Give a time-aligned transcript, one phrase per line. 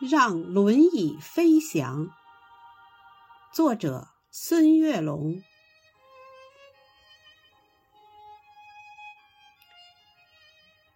[0.00, 2.08] 让轮椅飞翔。
[3.52, 5.42] 作者：孙月龙。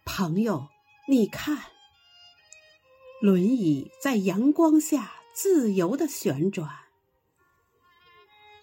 [0.05, 0.69] 朋友，
[1.07, 1.65] 你看，
[3.21, 6.67] 轮椅在阳光下自由的旋转，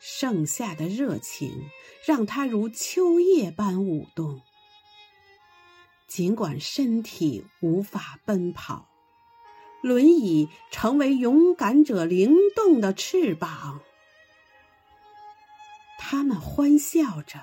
[0.00, 1.70] 盛夏的热情
[2.04, 4.42] 让它如秋叶般舞动。
[6.08, 8.91] 尽管身体无法奔跑。
[9.82, 13.80] 轮椅成为勇敢者灵动的翅膀，
[15.98, 17.40] 他们欢笑着，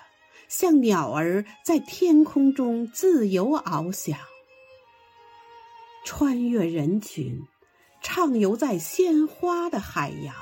[0.48, 4.18] 像鸟儿在天空中自由翱翔，
[6.06, 7.46] 穿越人群，
[8.02, 10.34] 畅游在鲜花的海洋。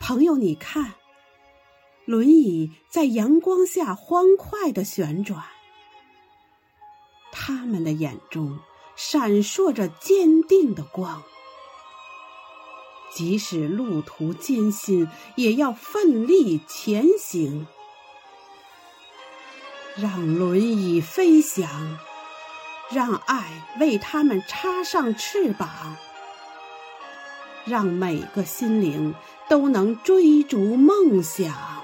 [0.00, 0.94] 朋友，你看，
[2.06, 5.44] 轮椅在阳光下欢快的旋转。
[7.48, 8.58] 他们的眼中
[8.94, 11.22] 闪烁着坚定的光，
[13.10, 17.66] 即使路途艰辛，也要奋力前行。
[19.96, 21.98] 让轮椅飞翔，
[22.90, 25.96] 让爱为他们插上翅膀，
[27.64, 29.14] 让每个心灵
[29.48, 31.77] 都能追逐梦想。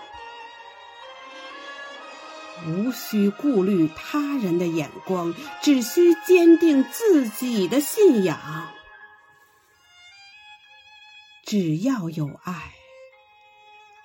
[2.66, 8.68] 无需顾虑他人的眼光，只需坚定自己的信仰。
[11.44, 12.72] 只要有爱，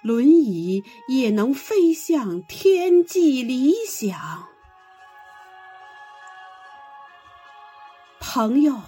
[0.01, 4.47] 轮椅也能飞向天际理想。
[8.19, 8.81] 朋友，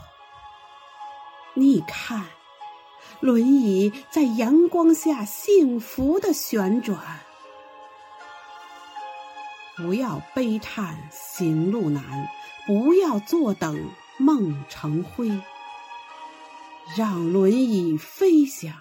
[1.56, 2.26] 你看，
[3.22, 7.00] 轮椅在阳光下幸福的旋转。
[9.82, 12.30] 不要悲叹行路难，
[12.68, 15.42] 不要坐等梦成灰。
[16.96, 18.76] 让轮椅飞翔，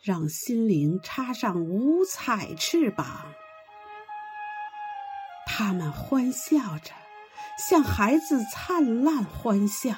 [0.00, 3.32] 让心灵插上五彩翅膀。
[5.46, 6.92] 他们欢笑着，
[7.58, 9.92] 像孩子灿烂欢笑；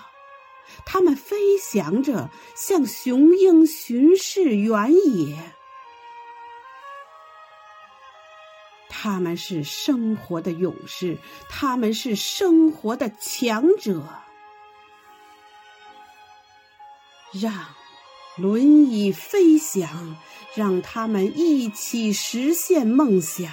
[0.85, 5.56] 他们飞翔着，像雄鹰巡视原野。
[8.99, 11.19] 他们是生活的勇士，
[11.51, 14.03] 他们是生活的强者。
[17.33, 17.53] 让
[18.39, 20.17] 轮椅飞翔，
[20.55, 23.53] 让他们一起实现梦想。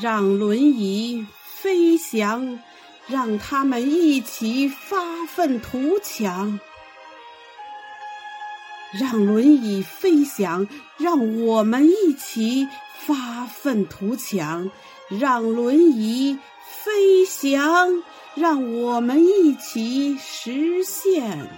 [0.00, 1.26] 让轮椅
[1.60, 2.60] 飞翔，
[3.08, 6.60] 让他们一起发愤图强。
[8.92, 12.68] 让轮椅飞翔，让我们一起
[13.06, 14.70] 发愤图强；
[15.08, 16.38] 让轮椅
[16.82, 18.02] 飞翔，
[18.34, 21.48] 让我们一起实现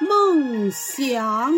[0.00, 1.52] 梦想。